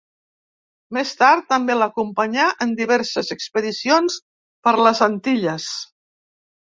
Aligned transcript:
Més 0.97 1.09
tard, 1.17 1.43
també 1.51 1.75
l'acompanyà 1.75 2.45
en 2.65 2.71
diverses 2.79 3.29
expedicions 3.35 4.15
per 4.69 4.73
les 4.87 5.03
Antilles. 5.09 5.69